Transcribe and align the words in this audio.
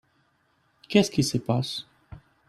Qu'est-ce 0.89 1.11
qui 1.11 1.23
se 1.23 1.37
passe? 1.37 1.85